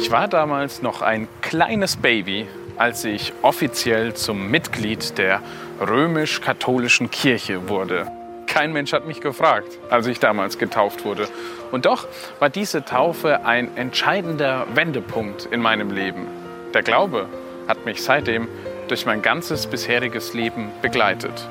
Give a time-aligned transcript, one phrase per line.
[0.00, 2.46] Ich war damals noch ein kleines Baby,
[2.78, 5.42] als ich offiziell zum Mitglied der
[5.78, 8.10] römisch-katholischen Kirche wurde.
[8.46, 11.28] Kein Mensch hat mich gefragt, als ich damals getauft wurde.
[11.70, 12.08] Und doch
[12.38, 16.26] war diese Taufe ein entscheidender Wendepunkt in meinem Leben.
[16.72, 17.28] Der Glaube
[17.68, 18.48] hat mich seitdem
[18.88, 21.46] durch mein ganzes bisheriges Leben begleitet.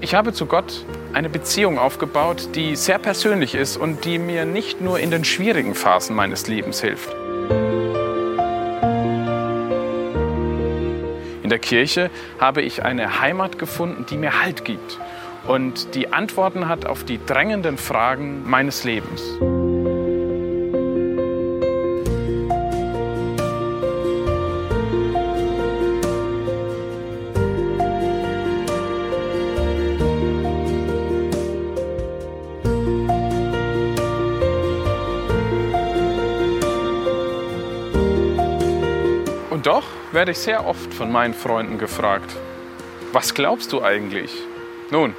[0.00, 4.80] Ich habe zu Gott eine Beziehung aufgebaut, die sehr persönlich ist und die mir nicht
[4.80, 7.12] nur in den schwierigen Phasen meines Lebens hilft.
[11.42, 15.00] In der Kirche habe ich eine Heimat gefunden, die mir Halt gibt
[15.48, 19.22] und die Antworten hat auf die drängenden Fragen meines Lebens.
[40.18, 42.34] Werde ich sehr oft von meinen Freunden gefragt,
[43.12, 44.32] was glaubst du eigentlich?
[44.90, 45.14] Nun,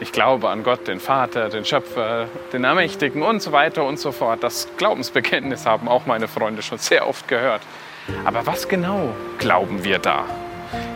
[0.00, 4.12] ich glaube an Gott, den Vater, den Schöpfer, den Ermächtigen und so weiter und so
[4.12, 4.42] fort.
[4.42, 7.62] Das Glaubensbekenntnis haben auch meine Freunde schon sehr oft gehört.
[8.26, 10.26] Aber was genau glauben wir da?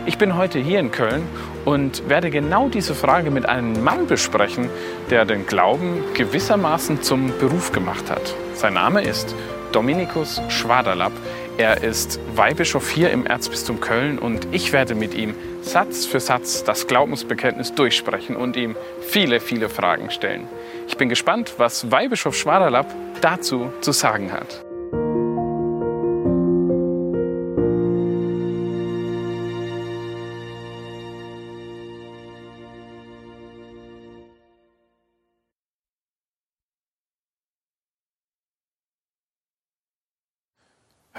[0.05, 1.27] Ich bin heute hier in Köln
[1.65, 4.69] und werde genau diese Frage mit einem Mann besprechen,
[5.09, 8.35] der den Glauben gewissermaßen zum Beruf gemacht hat.
[8.53, 9.33] Sein Name ist
[9.71, 11.13] Dominikus Schwaderlapp.
[11.59, 16.63] Er ist Weihbischof hier im Erzbistum Köln und ich werde mit ihm Satz für Satz
[16.63, 20.47] das Glaubensbekenntnis durchsprechen und ihm viele, viele Fragen stellen.
[20.87, 22.87] Ich bin gespannt, was Weihbischof Schwaderlapp
[23.19, 24.68] dazu zu sagen hat.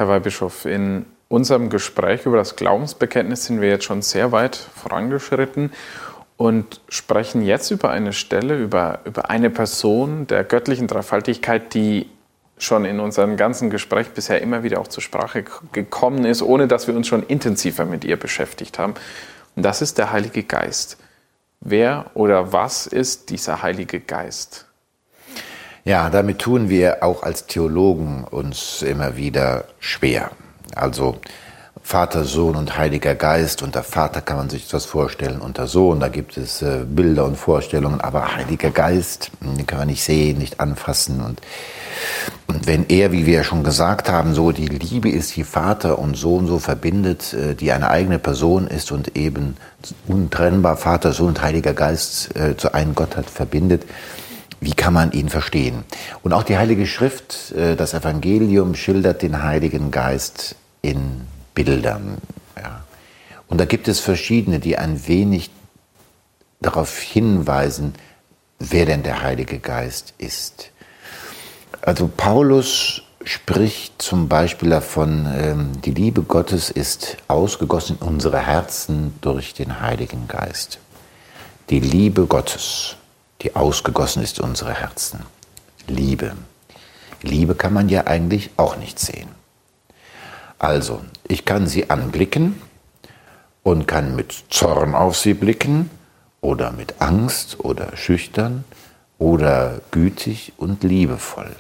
[0.01, 5.75] Herr Weihbischof, in unserem Gespräch über das Glaubensbekenntnis sind wir jetzt schon sehr weit vorangeschritten
[6.39, 12.09] und sprechen jetzt über eine Stelle, über, über eine Person der göttlichen Dreifaltigkeit, die
[12.57, 16.87] schon in unserem ganzen Gespräch bisher immer wieder auch zur Sprache gekommen ist, ohne dass
[16.87, 18.95] wir uns schon intensiver mit ihr beschäftigt haben.
[19.55, 20.97] Und das ist der Heilige Geist.
[21.61, 24.70] Wer oder was ist dieser Heilige Geist?
[25.85, 30.31] Ja, damit tun wir auch als Theologen uns immer wieder schwer.
[30.75, 31.19] Also
[31.83, 33.63] Vater, Sohn und Heiliger Geist.
[33.63, 37.37] Unter Vater kann man sich das vorstellen, unter Sohn, da gibt es äh, Bilder und
[37.37, 41.21] Vorstellungen, aber Heiliger Geist, hm, den kann man nicht sehen, nicht anfassen.
[41.21, 41.41] Und,
[42.47, 45.99] und wenn er, wie wir ja schon gesagt haben, so die Liebe ist, die Vater
[45.99, 49.57] und Sohn so verbindet, äh, die eine eigene Person ist und eben
[50.07, 53.85] untrennbar Vater, Sohn und Heiliger Geist äh, zu einem Gott hat, verbindet,
[54.61, 55.85] wie kann man ihn verstehen?
[56.23, 61.23] Und auch die Heilige Schrift, äh, das Evangelium schildert den Heiligen Geist in
[61.55, 62.19] Bildern.
[62.57, 62.85] Ja.
[63.49, 65.51] Und da gibt es verschiedene, die ein wenig
[66.61, 67.95] darauf hinweisen,
[68.59, 70.71] wer denn der Heilige Geist ist.
[71.81, 79.15] Also Paulus spricht zum Beispiel davon, ähm, die Liebe Gottes ist ausgegossen in unsere Herzen
[79.21, 80.79] durch den Heiligen Geist.
[81.71, 82.97] Die Liebe Gottes
[83.43, 85.21] die ausgegossen ist in unsere Herzen.
[85.87, 86.33] Liebe.
[87.23, 89.29] Liebe kann man ja eigentlich auch nicht sehen.
[90.59, 92.61] Also, ich kann sie anblicken
[93.63, 95.91] und kann mit Zorn auf sie blicken
[96.41, 98.65] oder mit Angst oder schüchtern
[99.19, 101.55] oder gütig und liebevoll.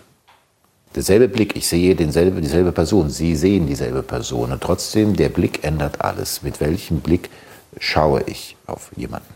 [0.94, 5.62] Derselbe Blick, ich sehe denselbe, dieselbe Person, Sie sehen dieselbe Person und trotzdem der Blick
[5.62, 6.42] ändert alles.
[6.42, 7.30] Mit welchem Blick
[7.78, 9.32] schaue ich auf jemanden?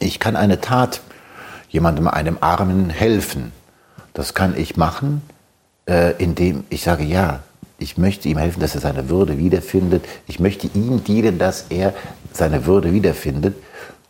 [0.00, 1.00] Ich kann eine Tat
[1.76, 3.52] jemandem, einem Armen helfen.
[4.14, 5.20] Das kann ich machen,
[5.86, 7.40] äh, indem ich sage, ja,
[7.78, 10.06] ich möchte ihm helfen, dass er seine Würde wiederfindet.
[10.26, 11.92] Ich möchte ihm dienen, dass er
[12.32, 13.54] seine Würde wiederfindet.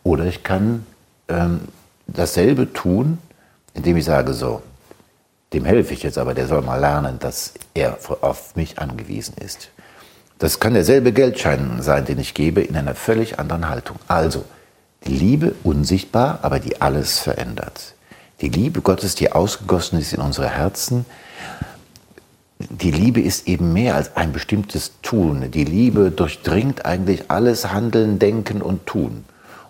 [0.03, 0.85] Oder ich kann
[1.27, 1.59] ähm,
[2.07, 3.17] dasselbe tun,
[3.73, 4.61] indem ich sage, so,
[5.51, 9.69] dem helfe ich jetzt, aber der soll mal lernen, dass er auf mich angewiesen ist.
[10.39, 13.97] Das kann derselbe Geldschein sein, den ich gebe, in einer völlig anderen Haltung.
[14.07, 14.45] Also,
[15.05, 17.93] die Liebe unsichtbar, aber die alles verändert.
[18.41, 21.05] Die Liebe Gottes, die ausgegossen ist in unsere Herzen.
[22.59, 25.51] Die Liebe ist eben mehr als ein bestimmtes Tun.
[25.51, 29.25] Die Liebe durchdringt eigentlich alles Handeln, Denken und Tun.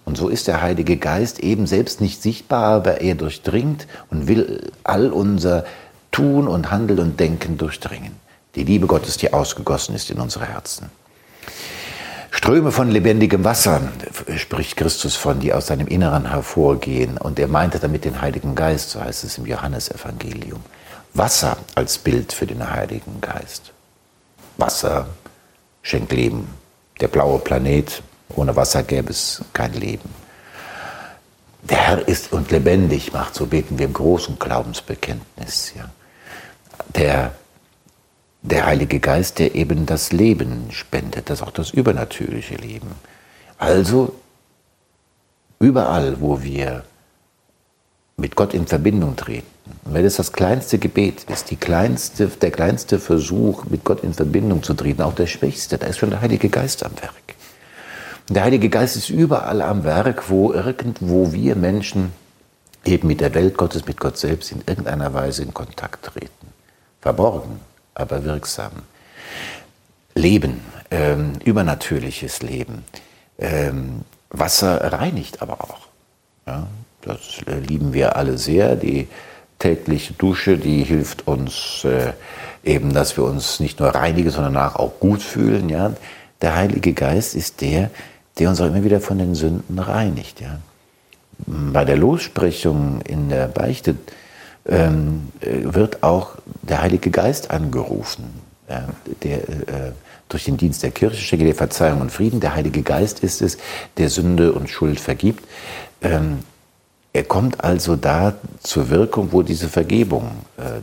[0.05, 4.71] Und so ist der Heilige Geist eben selbst nicht sichtbar, aber er durchdringt und will
[4.83, 5.65] all unser
[6.11, 8.13] Tun und Handeln und Denken durchdringen.
[8.55, 10.89] Die Liebe Gottes, die ausgegossen ist in unsere Herzen.
[12.47, 13.81] Ströme von lebendigem Wasser
[14.37, 17.17] spricht Christus von, die aus seinem Inneren hervorgehen.
[17.17, 20.61] Und er meinte damit den Heiligen Geist, so heißt es im Johannesevangelium.
[21.13, 23.73] Wasser als Bild für den Heiligen Geist.
[24.55, 25.07] Wasser
[25.81, 26.47] schenkt Leben.
[27.01, 28.01] Der blaue Planet,
[28.33, 30.09] ohne Wasser gäbe es kein Leben.
[31.63, 35.73] Der Herr ist und lebendig macht, so beten wir im großen Glaubensbekenntnis.
[35.75, 35.89] Ja.
[36.95, 37.31] Der,
[38.47, 42.91] der Heilige Geist, der eben das Leben spendet, das auch das übernatürliche Leben.
[43.57, 44.13] Also
[45.59, 46.83] überall, wo wir
[48.15, 49.47] mit Gott in Verbindung treten,
[49.85, 54.63] wenn es das kleinste Gebet ist, die kleinste, der kleinste Versuch, mit Gott in Verbindung
[54.63, 57.13] zu treten, auch der schwächste, da ist schon der Heilige Geist am Werk.
[58.29, 62.11] Und der Heilige Geist ist überall am Werk, wo irgendwo wir Menschen
[62.85, 66.47] eben mit der Welt Gottes, mit Gott selbst in irgendeiner Weise in Kontakt treten.
[67.01, 67.59] Verborgen,
[67.97, 68.71] aber wirksam.
[70.15, 70.61] Leben,
[70.91, 72.83] ähm, übernatürliches Leben.
[73.37, 75.87] Ähm, Wasser reinigt aber auch.
[76.45, 76.67] Ja,
[77.01, 78.75] das äh, lieben wir alle sehr.
[78.75, 79.07] Die
[79.59, 82.13] tägliche Dusche, die hilft uns äh,
[82.63, 85.69] eben, dass wir uns nicht nur reinigen, sondern danach auch gut fühlen.
[85.69, 85.93] Ja?
[86.41, 87.89] Der Heilige Geist ist der,
[88.39, 90.41] der uns auch immer wieder von den Sünden reinigt.
[90.41, 90.59] Ja?
[91.45, 93.95] Bei der Lossprechung in der Beichte
[94.67, 98.25] ähm, äh, wird auch der Heilige Geist angerufen,
[98.69, 98.87] ja?
[99.23, 99.91] der äh,
[100.29, 102.39] durch den Dienst der Kirche schenke der Verzeihung und Frieden.
[102.39, 103.57] Der Heilige Geist ist es,
[103.97, 105.45] der Sünde und Schuld vergibt.
[106.01, 106.39] Ähm,
[107.13, 110.81] er kommt also da zur Wirkung, wo diese Vergebung äh,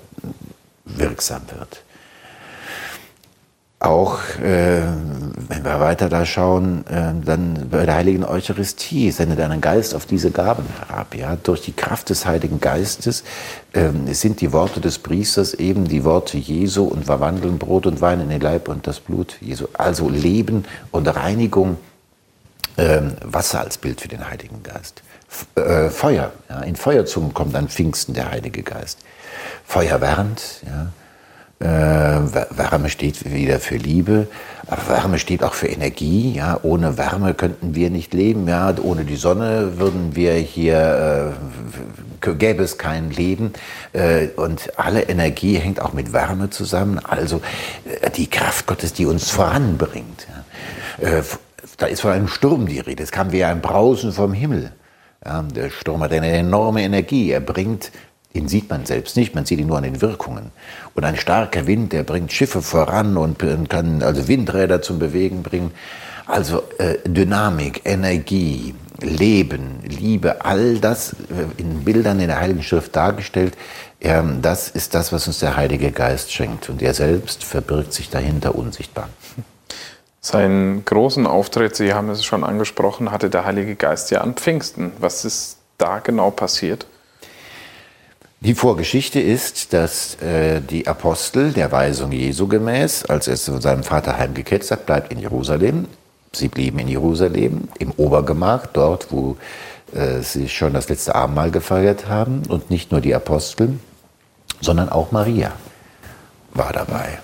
[0.84, 1.82] wirksam wird.
[3.84, 4.80] Auch äh,
[5.48, 10.06] wenn wir weiter da schauen, äh, dann bei der Heiligen Eucharistie sende deinen Geist auf
[10.06, 11.14] diese Gaben herab.
[11.14, 11.36] Ja?
[11.36, 13.24] Durch die Kraft des Heiligen Geistes
[13.74, 18.20] äh, sind die Worte des Priesters eben die Worte Jesu und verwandeln Brot und Wein
[18.20, 19.66] in den Leib und das Blut Jesu.
[19.74, 21.76] Also Leben und Reinigung,
[22.78, 25.02] ähm, Wasser als Bild für den Heiligen Geist
[25.56, 26.32] äh, Feuer.
[26.48, 29.00] Ja, in Feuerzungen kommt an Pfingsten der Heilige Geist.
[29.66, 30.86] Feuer wärmt, ja.
[31.60, 34.26] Äh, Wärme steht wieder für Liebe,
[34.66, 36.32] aber Wärme steht auch für Energie.
[36.32, 36.58] Ja.
[36.62, 38.48] Ohne Wärme könnten wir nicht leben.
[38.48, 38.74] Ja.
[38.82, 41.34] Ohne die Sonne würden wir hier,
[42.22, 43.52] äh, gäbe es kein Leben.
[43.92, 46.98] Äh, und alle Energie hängt auch mit Wärme zusammen.
[46.98, 47.40] Also
[48.00, 50.26] äh, die Kraft Gottes, die uns voranbringt.
[51.00, 51.18] Ja.
[51.18, 51.22] Äh,
[51.76, 53.02] da ist von einem Sturm die Rede.
[53.02, 54.72] Es kam wie ein Brausen vom Himmel.
[55.24, 57.30] Ja, der Sturm hat eine enorme Energie.
[57.30, 57.90] Er bringt,
[58.34, 60.50] ihn sieht man selbst nicht, man sieht ihn nur an den Wirkungen.
[60.94, 63.38] Und ein starker Wind, der bringt Schiffe voran und
[63.68, 65.70] kann also Windräder zum Bewegen bringen.
[66.26, 72.96] Also äh, Dynamik, Energie, Leben, Liebe, all das äh, in Bildern in der Heiligen Schrift
[72.96, 73.54] dargestellt,
[74.00, 76.68] äh, das ist das, was uns der Heilige Geist schenkt.
[76.68, 79.08] Und er selbst verbirgt sich dahinter unsichtbar.
[80.20, 84.92] Seinen großen Auftritt, Sie haben es schon angesprochen, hatte der Heilige Geist ja an Pfingsten.
[84.98, 86.86] Was ist da genau passiert?
[88.44, 93.82] Die Vorgeschichte ist, dass äh, die Apostel der Weisung Jesu gemäß, als er zu seinem
[93.82, 95.86] Vater heimgekehrt hat, bleibt in Jerusalem.
[96.30, 99.38] Sie blieben in Jerusalem, im Obergemach, dort, wo
[99.94, 102.42] äh, sie schon das letzte Abendmahl gefeiert haben.
[102.46, 103.78] Und nicht nur die Apostel,
[104.60, 105.52] sondern auch Maria
[106.52, 107.20] war dabei.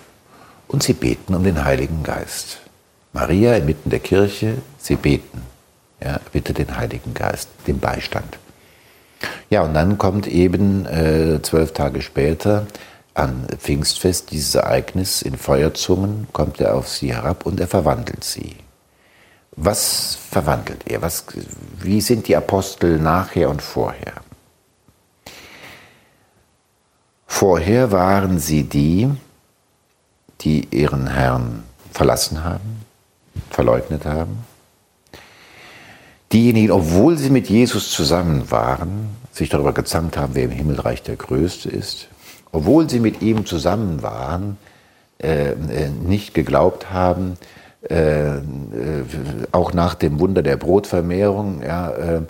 [0.69, 2.61] Und sie beten um den Heiligen Geist.
[3.13, 5.43] Maria inmitten der Kirche, sie beten.
[6.03, 8.39] Ja, bitte den Heiligen Geist, den Beistand.
[9.51, 12.67] Ja, und dann kommt eben äh, zwölf Tage später
[13.15, 18.57] an Pfingstfest dieses Ereignis in Feuerzungen, kommt er auf sie herab und er verwandelt sie.
[19.57, 21.03] Was verwandelt er?
[21.03, 21.25] Was,
[21.81, 24.15] wie sind die Apostel nachher und vorher?
[27.27, 29.11] Vorher waren sie die,
[30.41, 32.85] die ihren Herrn verlassen haben,
[33.51, 34.45] verleugnet haben.
[36.33, 41.17] Diejenigen, obwohl sie mit Jesus zusammen waren, sich darüber gezankt haben, wer im Himmelreich der
[41.17, 42.09] Größte ist,
[42.53, 44.57] obwohl sie mit ihm zusammen waren,
[45.21, 47.37] äh, äh nicht geglaubt haben,
[47.89, 48.41] äh, äh,
[49.53, 52.21] auch nach dem Wunder der Brotvermehrung, ja, äh,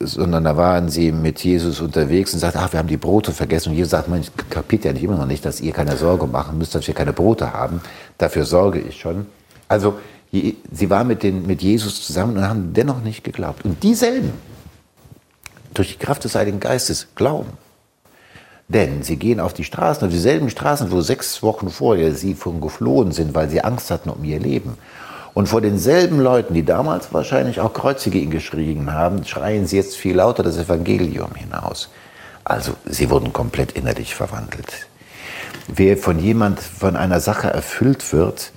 [0.00, 3.70] sondern da waren sie mit Jesus unterwegs und sagten, ach, wir haben die Brote vergessen.
[3.70, 6.58] Und Jesus sagt, man kapiert ja nicht immer noch nicht, dass ihr keine Sorge machen
[6.58, 7.80] müsst, dass wir keine Brote haben.
[8.18, 9.26] Dafür sorge ich schon.
[9.68, 9.94] Also
[10.32, 13.64] sie war mit, den, mit Jesus zusammen und haben dennoch nicht geglaubt.
[13.64, 14.32] Und dieselben,
[15.74, 17.50] durch die Kraft des Heiligen Geistes, glauben.
[18.68, 22.60] Denn sie gehen auf die Straßen, auf dieselben Straßen, wo sechs Wochen vorher sie von
[22.60, 24.78] geflohen sind, weil sie Angst hatten um ihr Leben.
[25.34, 29.96] Und vor denselben Leuten, die damals wahrscheinlich auch Kreuzige ihn geschrien haben, schreien sie jetzt
[29.96, 31.88] viel lauter das Evangelium hinaus.
[32.44, 34.86] Also sie wurden komplett innerlich verwandelt.
[35.68, 38.52] Wer von jemand von einer Sache erfüllt wird,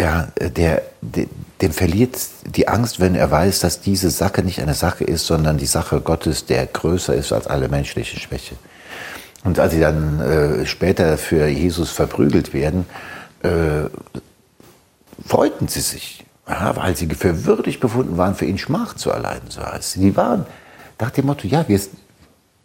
[0.00, 1.26] ja, der, der,
[1.60, 2.16] dem verliert
[2.46, 6.00] die Angst, wenn er weiß, dass diese Sache nicht eine Sache ist, sondern die Sache
[6.00, 8.54] Gottes, der größer ist als alle menschliche Schwäche.
[9.44, 12.86] Und als sie dann äh, später für Jesus verprügelt werden,
[13.42, 13.88] äh,
[15.26, 19.50] freuten sie sich, ja, weil sie für würdig befunden waren, für ihn Schmach zu erleiden,
[19.50, 20.46] so heißt Sie waren
[20.98, 21.80] nach dem Motto, ja, wir,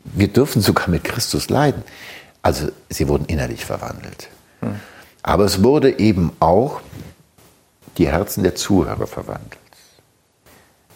[0.04, 1.84] wir dürfen sogar mit Christus leiden.
[2.42, 4.30] Also sie wurden innerlich verwandelt.
[4.62, 4.76] Hm.
[5.24, 6.82] Aber es wurde eben auch
[7.98, 9.58] die Herzen der Zuhörer verwandelt.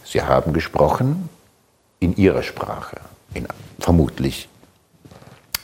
[0.03, 1.29] Sie haben gesprochen
[1.99, 2.97] in ihrer Sprache,
[3.33, 3.47] in
[3.79, 4.49] vermutlich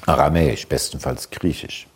[0.06, 1.88] Aramäisch, bestenfalls Griechisch.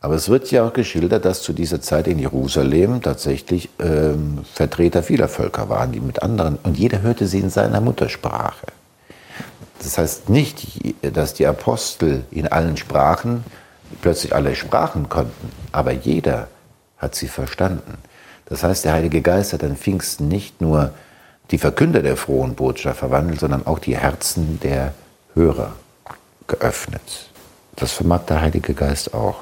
[0.00, 5.02] Aber es wird ja auch geschildert, dass zu dieser Zeit in Jerusalem tatsächlich ähm, Vertreter
[5.02, 8.66] vieler Völker waren, die mit anderen, und jeder hörte sie in seiner Muttersprache.
[9.78, 10.66] Das heißt nicht,
[11.02, 13.44] dass die Apostel in allen Sprachen
[14.02, 16.48] plötzlich alle Sprachen konnten, aber jeder
[16.98, 17.98] hat sie verstanden.
[18.46, 20.92] Das heißt, der Heilige Geist hat an Pfingsten nicht nur
[21.50, 24.94] die Verkünder der frohen Botschaft verwandelt, sondern auch die Herzen der
[25.34, 25.74] Hörer
[26.46, 27.30] geöffnet.
[27.76, 29.40] Das vermag der Heilige Geist auch.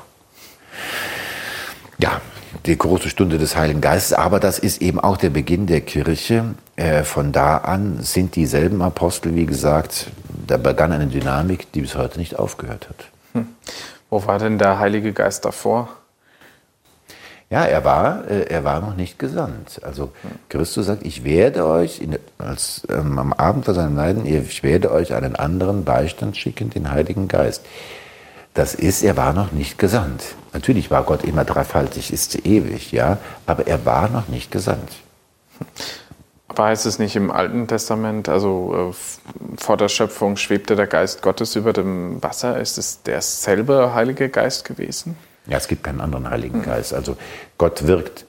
[1.98, 2.20] Ja,
[2.66, 6.54] die große Stunde des Heiligen Geistes, aber das ist eben auch der Beginn der Kirche.
[6.76, 10.08] Äh, von da an sind dieselben Apostel, wie gesagt,
[10.46, 13.06] da begann eine Dynamik, die bis heute nicht aufgehört hat.
[13.32, 13.48] Hm.
[14.10, 15.88] Wo war denn der Heilige Geist davor?
[17.54, 19.80] Ja, er war, äh, er war noch nicht gesandt.
[19.84, 20.10] Also
[20.48, 24.90] Christus sagt, ich werde euch in, als, ähm, am Abend vor seinem Leiden, ich werde
[24.90, 27.64] euch einen anderen Beistand schicken, den Heiligen Geist.
[28.54, 30.34] Das ist, er war noch nicht gesandt.
[30.52, 34.90] Natürlich war Gott immer dreifaltig, ist ewig, ja, aber er war noch nicht gesandt.
[36.48, 41.22] Aber heißt es nicht im Alten Testament, also äh, vor der Schöpfung schwebte der Geist
[41.22, 42.58] Gottes über dem Wasser?
[42.60, 45.16] Ist es derselbe Heilige Geist gewesen?
[45.46, 46.64] Ja, es gibt keinen anderen Heiligen hm.
[46.64, 46.94] Geist.
[46.94, 47.16] Also
[47.58, 48.24] Gott wirkt,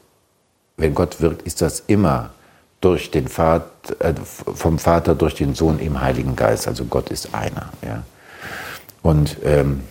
[0.78, 2.32] wenn Gott wirkt, ist das immer
[2.82, 3.70] durch den Vater,
[4.00, 6.68] äh, vom Vater durch den Sohn im Heiligen Geist.
[6.68, 7.70] Also Gott ist einer.
[7.86, 8.04] Ja.
[9.02, 9.84] Und ähm,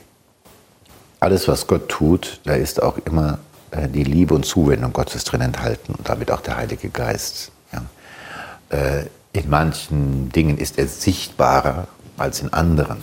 [1.21, 3.39] alles, was Gott tut, da ist auch immer
[3.71, 7.51] äh, die Liebe und Zuwendung Gottes drin enthalten und damit auch der Heilige Geist.
[8.71, 12.99] Äh, in manchen Dingen ist er sichtbarer als in anderen.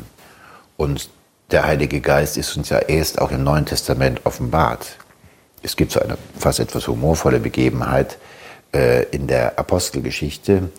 [0.77, 1.09] Und
[1.51, 4.97] der Heilige Geist ist uns ja erst auch im Neuen Testament offenbart.
[5.63, 8.17] Es gibt so eine fast etwas humorvolle Begebenheit
[8.73, 10.69] äh, in der Apostelgeschichte.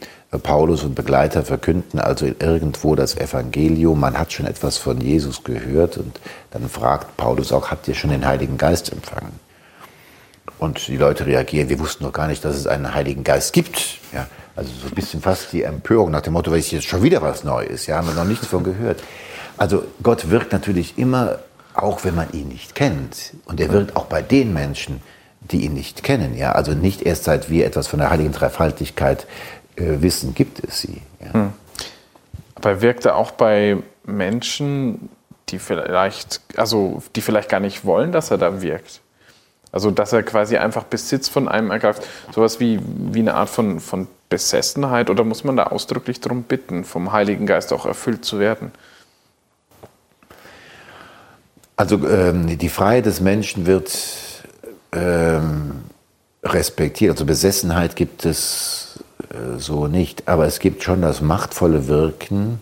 [0.43, 4.01] Paulus und Begleiter verkünden also irgendwo das Evangelium.
[4.01, 6.19] Man hat schon etwas von Jesus gehört und
[6.53, 9.39] dann fragt Paulus auch, habt ihr schon den Heiligen Geist empfangen?
[10.59, 13.99] Und die Leute reagieren, wir wussten noch gar nicht, dass es einen Heiligen Geist gibt.
[14.15, 14.27] Ja,
[14.57, 17.21] also so ein bisschen fast die Empörung nach dem Motto, weil es jetzt schon wieder
[17.21, 19.03] was Neues, ja, haben wir noch nichts von gehört.
[19.63, 21.39] Also Gott wirkt natürlich immer,
[21.73, 23.35] auch wenn man ihn nicht kennt.
[23.45, 25.01] Und er wirkt auch bei den Menschen,
[25.41, 26.37] die ihn nicht kennen.
[26.37, 26.51] Ja?
[26.51, 29.25] Also nicht erst seit wir etwas von der heiligen Dreifaltigkeit
[29.77, 31.01] äh, wissen, gibt es sie.
[31.25, 31.35] Ja?
[31.35, 31.53] Hm.
[32.57, 35.09] Aber er wirkte auch bei Menschen,
[35.51, 39.01] die vielleicht, also die vielleicht gar nicht wollen, dass er da wirkt.
[39.71, 42.03] Also dass er quasi einfach Besitz von einem ergreift.
[42.35, 42.81] Sowas wie,
[43.13, 47.47] wie eine Art von, von Besessenheit oder muss man da ausdrücklich darum bitten, vom Heiligen
[47.47, 48.73] Geist auch erfüllt zu werden?
[51.83, 53.91] Also ähm, die Freiheit des Menschen wird
[54.93, 55.83] ähm,
[56.45, 57.11] respektiert.
[57.11, 62.61] Also Besessenheit gibt es äh, so nicht, aber es gibt schon das machtvolle Wirken,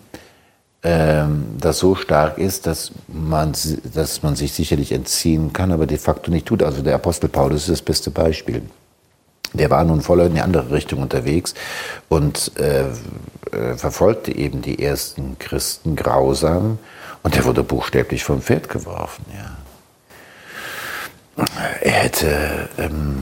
[0.81, 3.53] ähm, das so stark ist, dass man,
[3.93, 6.63] dass man sich sicherlich entziehen kann, aber de facto nicht tut.
[6.63, 8.63] Also der Apostel Paulus ist das beste Beispiel
[9.53, 11.53] der war nun voll in die andere Richtung unterwegs
[12.09, 12.85] und äh,
[13.51, 16.79] äh, verfolgte eben die ersten Christen grausam
[17.23, 19.25] und der wurde buchstäblich vom Pferd geworfen.
[19.33, 19.57] Ja.
[21.81, 23.17] Er hätte ähm,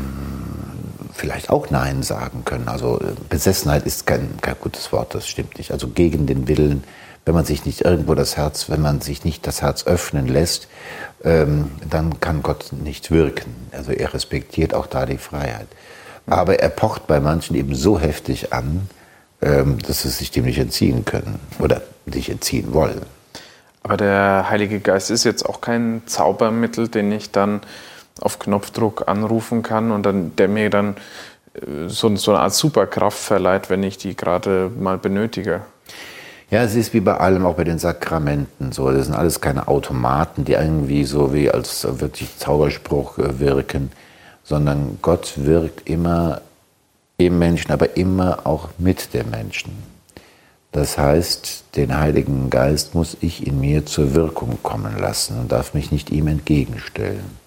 [1.13, 2.67] vielleicht auch Nein sagen können.
[2.67, 5.71] Also Besessenheit ist kein, kein gutes Wort, das stimmt nicht.
[5.71, 6.83] Also gegen den Willen,
[7.25, 10.67] wenn man sich nicht irgendwo das Herz, wenn man sich nicht das Herz öffnen lässt,
[11.23, 13.53] ähm, dann kann Gott nicht wirken.
[13.71, 15.67] Also er respektiert auch da die Freiheit.
[16.25, 18.89] Aber er pocht bei manchen eben so heftig an,
[19.41, 23.01] ähm, dass sie sich dem nicht entziehen können oder sich entziehen wollen.
[23.83, 27.61] Aber der Heilige Geist ist jetzt auch kein Zaubermittel, den ich dann
[28.21, 30.97] auf Knopfdruck anrufen kann und dann, der mir dann
[31.53, 35.61] äh, so, so eine Art Superkraft verleiht, wenn ich die gerade mal benötige.
[36.51, 38.91] Ja, es ist wie bei allem, auch bei den Sakramenten so.
[38.91, 43.91] Das sind alles keine Automaten, die irgendwie so wie als wirklich Zauberspruch äh, wirken
[44.49, 46.41] sondern Gott wirkt immer
[47.17, 49.71] im Menschen, aber immer auch mit dem Menschen.
[50.71, 55.73] Das heißt, den Heiligen Geist muss ich in mir zur Wirkung kommen lassen und darf
[55.73, 57.37] mich nicht ihm entgegenstellen.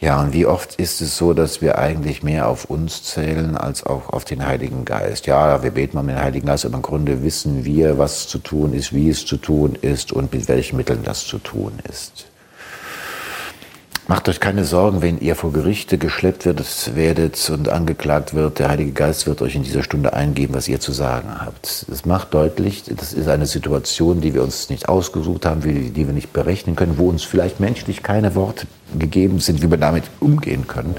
[0.00, 3.86] Ja, und wie oft ist es so, dass wir eigentlich mehr auf uns zählen als
[3.86, 5.26] auch auf den Heiligen Geist?
[5.26, 8.74] Ja, wir beten um den Heiligen Geist, aber im Grunde wissen wir, was zu tun
[8.74, 12.26] ist, wie es zu tun ist und mit welchen Mitteln das zu tun ist.
[14.06, 18.58] Macht euch keine Sorgen, wenn ihr vor Gerichte geschleppt werdet, und angeklagt wird.
[18.58, 21.86] Der Heilige Geist wird euch in dieser Stunde eingeben, was ihr zu sagen habt.
[21.90, 26.12] Es macht deutlich, das ist eine Situation, die wir uns nicht ausgesucht haben, die wir
[26.12, 28.66] nicht berechnen können, wo uns vielleicht menschlich keine Worte
[28.98, 30.96] gegeben sind, wie wir damit umgehen können,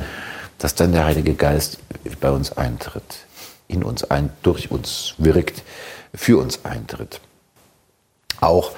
[0.58, 1.78] dass dann der Heilige Geist
[2.20, 3.20] bei uns eintritt,
[3.68, 5.62] in uns ein, durch uns wirkt,
[6.16, 7.22] für uns eintritt.
[8.42, 8.72] Auch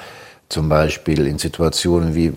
[0.50, 2.34] zum Beispiel in Situationen wie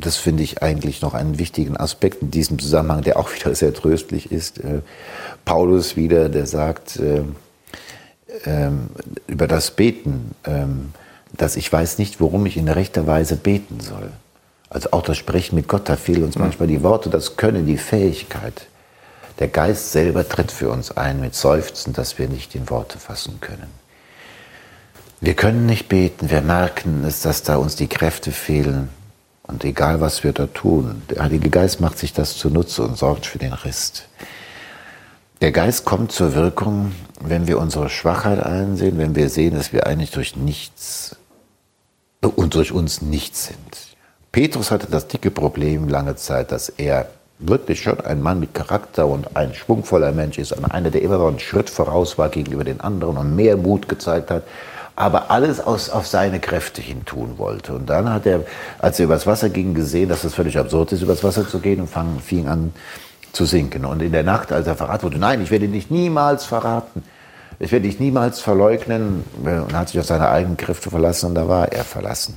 [0.00, 3.74] das finde ich eigentlich noch einen wichtigen Aspekt in diesem Zusammenhang, der auch wieder sehr
[3.74, 4.58] tröstlich ist.
[4.58, 4.80] Äh,
[5.44, 7.22] Paulus wieder, der sagt äh,
[8.44, 8.70] äh,
[9.26, 10.92] über das Beten, ähm,
[11.36, 14.10] dass ich weiß nicht, worum ich in rechter Weise beten soll.
[14.68, 17.78] Also auch das Sprechen mit Gott, da fehlen uns manchmal die Worte, das Können, die
[17.78, 18.66] Fähigkeit.
[19.38, 23.38] Der Geist selber tritt für uns ein mit Seufzen, dass wir nicht in Worte fassen
[23.40, 23.70] können.
[25.20, 28.88] Wir können nicht beten, wir merken es, dass da uns die Kräfte fehlen.
[29.46, 33.26] Und egal, was wir da tun, der Heilige Geist macht sich das zunutze und sorgt
[33.26, 34.08] für den Rest.
[35.40, 39.86] Der Geist kommt zur Wirkung, wenn wir unsere Schwachheit einsehen, wenn wir sehen, dass wir
[39.86, 41.16] eigentlich durch nichts
[42.22, 43.96] und durch uns nichts sind.
[44.32, 49.06] Petrus hatte das dicke Problem lange Zeit, dass er wirklich schon ein Mann mit Charakter
[49.06, 52.80] und ein schwungvoller Mensch ist, einer, der immer noch einen Schritt voraus war gegenüber den
[52.80, 54.44] anderen und mehr Mut gezeigt hat
[54.96, 57.74] aber alles aus, auf seine Kräfte hin tun wollte.
[57.74, 58.40] Und dann hat er,
[58.78, 61.80] als er übers Wasser ging, gesehen, dass es völlig absurd ist, übers Wasser zu gehen
[61.82, 62.72] und fang, fing an
[63.32, 63.84] zu sinken.
[63.84, 67.04] Und in der Nacht, als er verraten wurde, nein, ich werde dich niemals verraten,
[67.58, 71.46] ich werde dich niemals verleugnen, und hat sich auf seine eigenen Kräfte verlassen und da
[71.48, 72.36] war er verlassen.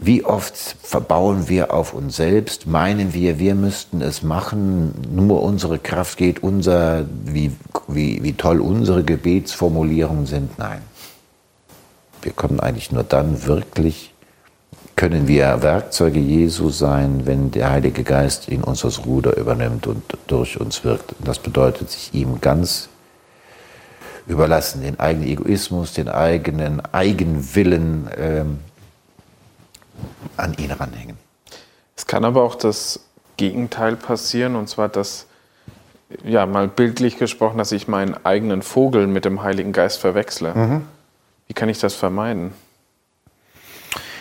[0.00, 5.78] Wie oft verbauen wir auf uns selbst, meinen wir, wir müssten es machen, nur unsere
[5.78, 7.50] Kraft geht, unser, wie,
[7.88, 10.58] wie, wie toll unsere Gebetsformulierungen sind.
[10.58, 10.82] Nein.
[12.22, 14.12] Wir kommen eigentlich nur dann wirklich,
[14.94, 20.02] können wir Werkzeuge Jesu sein, wenn der Heilige Geist in uns das Ruder übernimmt und
[20.28, 21.14] durch uns wirkt.
[21.24, 22.88] Das bedeutet, sich ihm ganz
[24.28, 28.58] überlassen, den eigenen Egoismus, den eigenen Eigenwillen, ähm,
[30.36, 31.16] an ihn ranhängen.
[31.96, 33.00] Es kann aber auch das
[33.36, 35.26] Gegenteil passieren, und zwar, dass,
[36.24, 40.54] ja, mal bildlich gesprochen, dass ich meinen eigenen Vogel mit dem Heiligen Geist verwechsle.
[40.54, 40.82] Mhm.
[41.46, 42.52] Wie kann ich das vermeiden?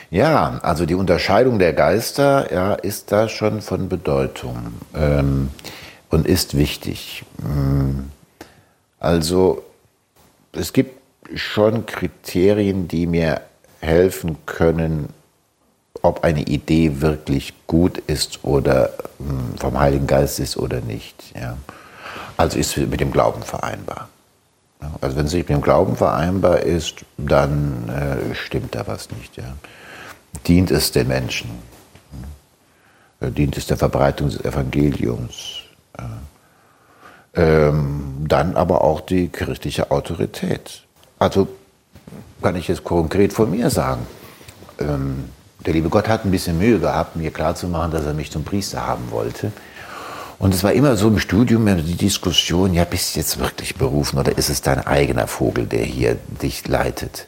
[0.09, 5.49] Ja, also die Unterscheidung der Geister ja, ist da schon von Bedeutung ähm,
[6.09, 7.25] und ist wichtig.
[7.39, 8.05] Mm.
[8.99, 9.63] Also
[10.53, 11.01] es gibt
[11.35, 13.41] schon Kriterien, die mir
[13.81, 15.09] helfen können,
[16.03, 21.33] ob eine Idee wirklich gut ist oder hm, vom Heiligen Geist ist oder nicht.
[21.35, 21.57] Ja.
[22.37, 24.09] Also ist mit dem Glauben vereinbar.
[25.01, 29.37] Also wenn sie mit dem Glauben vereinbar ist, dann äh, stimmt da was nicht.
[29.37, 29.55] Ja.
[30.47, 31.49] Dient es den Menschen?
[33.21, 33.29] Ja.
[33.29, 35.63] Dient es der Verbreitung des Evangeliums?
[37.37, 40.83] Ähm, dann aber auch die kirchliche Autorität.
[41.19, 41.47] Also
[42.41, 44.07] kann ich jetzt konkret von mir sagen.
[44.79, 45.29] Ähm,
[45.67, 48.87] der liebe Gott hat ein bisschen Mühe gehabt, mir klarzumachen, dass er mich zum Priester
[48.87, 49.51] haben wollte.
[50.39, 54.17] Und es war immer so im Studium die Diskussion, ja, bist du jetzt wirklich berufen
[54.17, 57.27] oder ist es dein eigener Vogel, der hier dich leitet?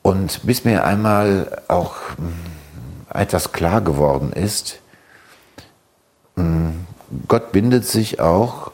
[0.00, 2.32] Und bis mir einmal auch hm,
[3.12, 4.78] etwas klar geworden ist,
[6.36, 6.86] hm,
[7.28, 8.72] Gott bindet sich auch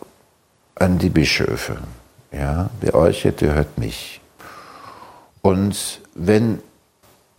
[0.76, 1.78] an die Bischöfe.
[2.30, 4.20] Ja, wer euch hört, der hört mich.
[5.42, 6.60] Und wenn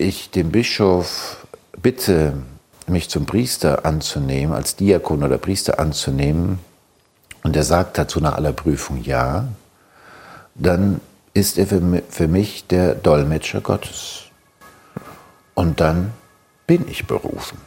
[0.02, 1.46] ich den Bischof
[1.80, 2.34] bitte,
[2.86, 6.58] mich zum Priester anzunehmen, als Diakon oder Priester anzunehmen,
[7.42, 9.48] und er sagt dazu nach aller Prüfung ja,
[10.54, 11.00] dann
[11.34, 14.24] ist er für mich der Dolmetscher Gottes.
[15.54, 16.12] Und dann
[16.66, 17.58] bin ich berufen.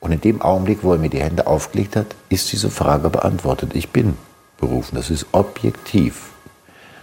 [0.00, 3.74] Und in dem Augenblick, wo er mir die Hände aufgelegt hat, ist diese Frage beantwortet.
[3.74, 4.16] Ich bin
[4.58, 4.96] berufen.
[4.96, 6.30] Das ist objektiv.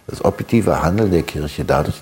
[0.07, 2.01] Das objektive Handeln der Kirche dadurch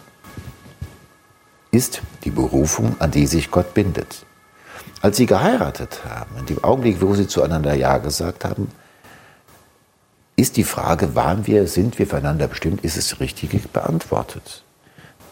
[1.72, 4.26] ist die Berufung, an die sich Gott bindet.
[5.02, 8.70] Als sie geheiratet haben, in dem Augenblick, wo sie zueinander Ja gesagt haben,
[10.36, 14.64] ist die Frage, waren wir, sind wir füreinander bestimmt, ist es richtig beantwortet.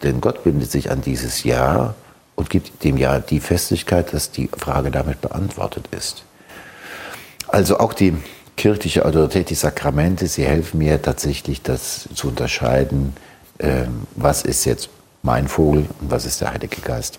[0.02, 1.94] Denn Gott bindet sich an dieses Ja
[2.36, 6.24] und gibt dem Ja die Festigkeit, dass die Frage damit beantwortet ist.
[7.48, 8.16] Also auch die
[8.56, 13.16] kirchliche Autorität, die Sakramente, sie helfen mir tatsächlich, das zu unterscheiden,
[13.58, 14.90] ähm, was ist jetzt
[15.28, 17.18] mein Vogel und was ist der Heilige Geist.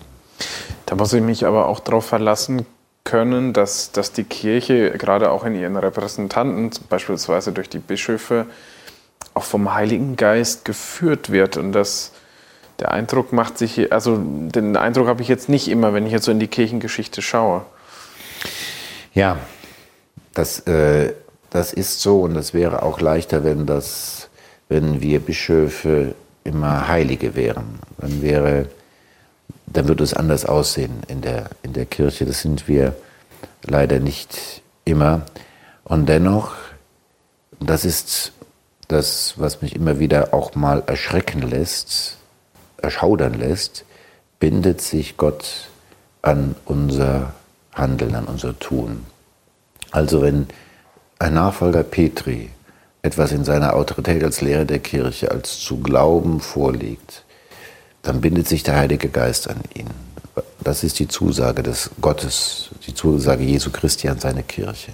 [0.86, 2.66] Da muss ich mich aber auch darauf verlassen
[3.04, 8.46] können, dass, dass die Kirche gerade auch in ihren Repräsentanten, beispielsweise durch die Bischöfe,
[9.32, 12.10] auch vom Heiligen Geist geführt wird und dass
[12.80, 16.24] der Eindruck macht sich, also den Eindruck habe ich jetzt nicht immer, wenn ich jetzt
[16.24, 17.62] so in die Kirchengeschichte schaue.
[19.14, 19.36] Ja,
[20.34, 21.12] das, äh,
[21.50, 24.30] das ist so und es wäre auch leichter, wenn, das,
[24.68, 27.78] wenn wir Bischöfe immer Heilige wären.
[27.98, 28.68] Dann, wäre,
[29.66, 32.24] dann würde es anders aussehen in der, in der Kirche.
[32.24, 32.94] Das sind wir
[33.62, 35.22] leider nicht immer.
[35.84, 36.54] Und dennoch,
[37.60, 38.32] das ist
[38.88, 42.16] das, was mich immer wieder auch mal erschrecken lässt,
[42.78, 43.84] erschaudern lässt,
[44.40, 45.68] bindet sich Gott
[46.22, 47.34] an unser
[47.72, 49.06] Handeln, an unser Tun.
[49.90, 50.48] Also wenn
[51.18, 52.50] ein Nachfolger Petri
[53.02, 57.24] etwas in seiner Autorität als Lehrer der Kirche als zu glauben vorliegt,
[58.02, 59.88] dann bindet sich der Heilige Geist an ihn.
[60.62, 64.92] Das ist die Zusage des Gottes, die Zusage Jesu Christi an seine Kirche.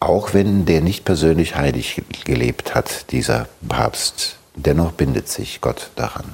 [0.00, 6.24] Auch wenn der nicht persönlich heilig gelebt hat, dieser Papst, dennoch bindet sich Gott daran.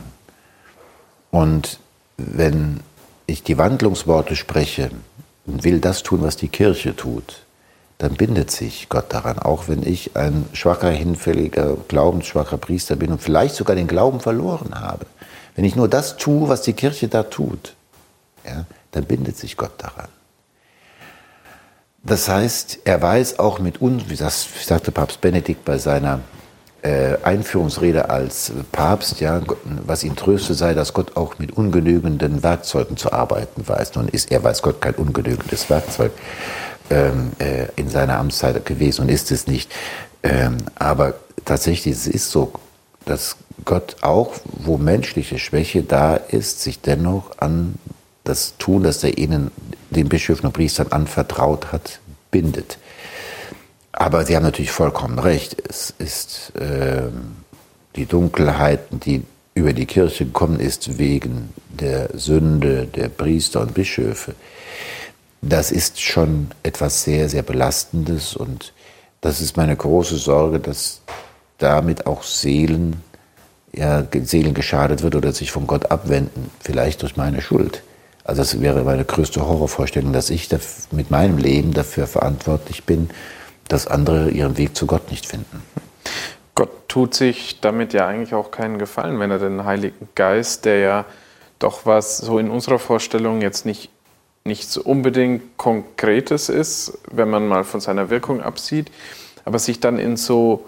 [1.30, 1.78] Und
[2.16, 2.80] wenn
[3.26, 4.90] ich die Wandlungsworte spreche
[5.46, 7.42] und will das tun, was die Kirche tut,
[7.98, 13.20] dann bindet sich Gott daran, auch wenn ich ein schwacher, hinfälliger, glaubensschwacher Priester bin und
[13.20, 15.06] vielleicht sogar den Glauben verloren habe.
[15.56, 17.74] Wenn ich nur das tue, was die Kirche da tut,
[18.46, 20.08] ja, dann bindet sich Gott daran.
[22.04, 26.20] Das heißt, er weiß auch mit uns, wie das sagte Papst Benedikt bei seiner
[26.82, 29.42] äh, Einführungsrede als Papst, ja,
[29.84, 33.96] was ihn tröste, sei, dass Gott auch mit ungenügenden Werkzeugen zu arbeiten weiß.
[33.96, 36.12] Nun ist er, weiß Gott, kein ungenügendes Werkzeug
[36.90, 39.72] ähm, äh, in seiner Amtszeit gewesen und ist es nicht.
[40.22, 42.52] Ähm, aber tatsächlich, es ist so,
[43.04, 47.74] dass Gott auch, wo menschliche Schwäche da ist, sich dennoch an
[48.24, 49.50] das Tun, das er ihnen,
[49.90, 52.78] den Bischöfen und Priestern anvertraut hat, bindet.
[53.92, 55.56] Aber Sie haben natürlich vollkommen recht.
[55.68, 57.08] Es ist äh,
[57.96, 59.22] die Dunkelheiten, die
[59.54, 64.34] über die Kirche gekommen ist wegen der Sünde der Priester und Bischöfe.
[65.40, 68.72] Das ist schon etwas sehr, sehr Belastendes und
[69.20, 71.02] das ist meine große Sorge, dass
[71.58, 73.02] damit auch Seelen,
[73.72, 77.82] ja, Seelen geschadet wird oder sich von Gott abwenden, vielleicht durch meine Schuld.
[78.24, 80.48] Also das wäre meine größte Horrorvorstellung, dass ich
[80.90, 83.10] mit meinem Leben dafür verantwortlich bin,
[83.68, 85.62] dass andere ihren Weg zu Gott nicht finden.
[86.54, 90.78] Gott tut sich damit ja eigentlich auch keinen Gefallen, wenn er den Heiligen Geist, der
[90.78, 91.04] ja
[91.58, 93.90] doch was so in unserer Vorstellung jetzt nicht,
[94.48, 98.90] nicht so unbedingt Konkretes ist, wenn man mal von seiner Wirkung absieht,
[99.44, 100.66] aber sich dann in so,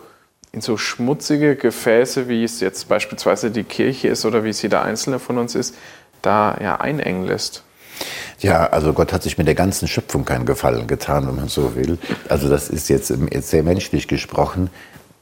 [0.52, 4.82] in so schmutzige Gefäße, wie es jetzt beispielsweise die Kirche ist oder wie es jeder
[4.82, 5.74] Einzelne von uns ist,
[6.22, 7.64] da ja einengen lässt.
[8.38, 11.74] Ja, also Gott hat sich mit der ganzen Schöpfung keinen Gefallen getan, wenn man so
[11.74, 11.98] will.
[12.28, 14.70] Also das ist jetzt sehr menschlich gesprochen.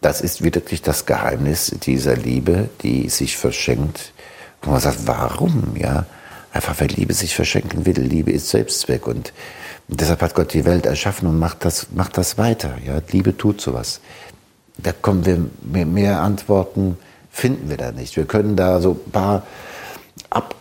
[0.01, 4.13] Das ist wirklich das Geheimnis dieser Liebe, die sich verschenkt.
[4.63, 5.75] Und man sagt, warum?
[5.77, 6.07] Ja,
[6.53, 8.01] einfach weil Liebe sich verschenken will.
[8.01, 9.33] Liebe ist Selbstzweck und
[9.89, 12.77] deshalb hat Gott die Welt erschaffen und macht das, macht das weiter.
[12.85, 14.01] Ja, Liebe tut sowas.
[14.77, 16.99] Da kommen wir mehr Antworten
[17.31, 18.17] finden wir da nicht.
[18.17, 19.47] Wir können da so ein paar
[20.31, 20.55] ab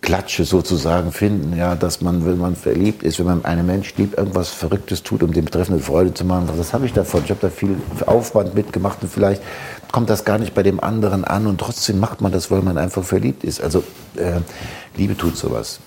[0.00, 4.16] Klatsche sozusagen finden, ja, dass man, wenn man verliebt ist, wenn man einen Mensch liebt,
[4.16, 6.48] irgendwas Verrücktes tut, um dem Betreffenden Freude zu machen.
[6.54, 7.22] Was habe ich davon?
[7.24, 9.42] Ich habe da viel Aufwand mitgemacht und vielleicht
[9.90, 12.78] kommt das gar nicht bei dem anderen an und trotzdem macht man das, weil man
[12.78, 13.60] einfach verliebt ist.
[13.60, 13.82] Also
[14.16, 14.40] äh,
[14.96, 15.80] Liebe tut sowas.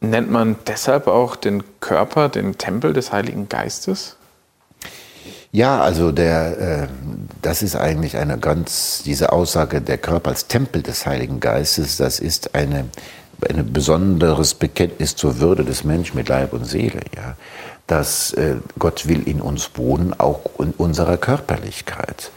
[0.00, 4.16] Nennt man deshalb auch den Körper den Tempel des Heiligen Geistes?
[5.52, 6.88] Ja, also der, äh,
[7.42, 12.20] das ist eigentlich eine ganz, diese Aussage, der Körper als Tempel des Heiligen Geistes, das
[12.20, 12.86] ist eine,
[13.48, 17.36] ein besonderes Bekenntnis zur Würde des Menschen mit Leib und Seele, ja.
[17.88, 22.30] Dass äh, Gott will in uns wohnen, auch in unserer Körperlichkeit.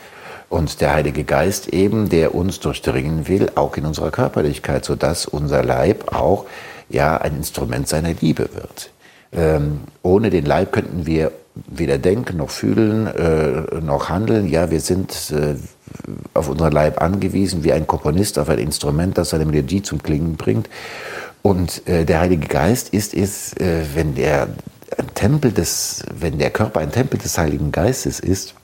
[0.50, 5.64] Und der Heilige Geist eben, der uns durchdringen will, auch in unserer Körperlichkeit, sodass unser
[5.64, 6.46] Leib auch
[6.90, 8.90] ja ein Instrument seiner Liebe wird.
[9.32, 14.48] Ähm, ohne den Leib könnten wir weder denken noch fühlen äh, noch handeln.
[14.48, 15.56] Ja, wir sind äh,
[16.34, 20.36] auf unseren Leib angewiesen, wie ein Komponist auf ein Instrument, das seine Melodie zum Klingen
[20.36, 20.70] bringt.
[21.42, 24.48] Und äh, der Heilige Geist ist, ist äh, wenn der
[25.14, 28.56] Tempel des, wenn der Körper ein Tempel des Heiligen Geistes ist,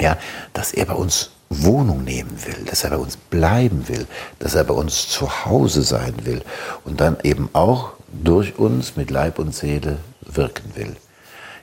[0.00, 0.16] ja,
[0.52, 4.06] dass er bei uns Wohnung nehmen will, dass er bei uns bleiben will,
[4.38, 6.42] dass er bei uns zu Hause sein will
[6.84, 10.96] und dann eben auch durch uns mit Leib und Seele wirken will.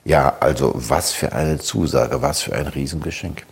[0.09, 3.45] Ja, also was für eine Zusage, was für ein Riesengeschenk.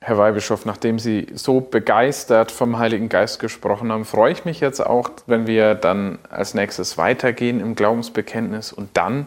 [0.00, 4.80] Herr Weihbischof, nachdem Sie so begeistert vom Heiligen Geist gesprochen haben, freue ich mich jetzt
[4.80, 9.26] auch, wenn wir dann als nächstes weitergehen im Glaubensbekenntnis und dann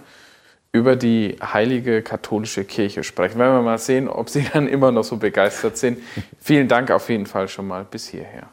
[0.72, 3.38] über die heilige katholische Kirche sprechen.
[3.38, 6.00] Wenn wir mal sehen, ob Sie dann immer noch so begeistert sind.
[6.42, 8.50] Vielen Dank auf jeden Fall schon mal bis hierher.